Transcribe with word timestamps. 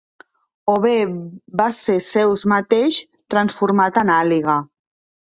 O 0.75 0.77
bé 0.85 0.93
va 1.61 1.69
ser 1.81 1.99
Zeus 2.07 2.49
mateix, 2.57 3.01
transformat 3.37 4.05
en 4.07 4.17
àliga. 4.19 4.61